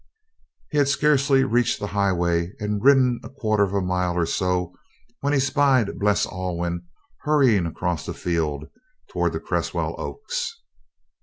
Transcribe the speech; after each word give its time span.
He 0.71 0.79
had 0.79 0.87
scarcely 0.87 1.43
reached 1.43 1.79
the 1.79 1.85
highway 1.85 2.53
and 2.59 2.83
ridden 2.83 3.19
a 3.23 3.29
quarter 3.29 3.61
of 3.63 3.75
a 3.75 3.81
mile 3.83 4.15
or 4.17 4.25
so 4.25 4.73
when 5.19 5.31
he 5.31 5.39
spied 5.39 5.99
Bles 5.99 6.25
Alwyn 6.25 6.87
hurrying 7.19 7.67
across 7.67 8.07
the 8.07 8.15
field 8.15 8.65
toward 9.11 9.31
the 9.33 9.39
Cresswell 9.39 9.93
Oaks. 9.99 10.59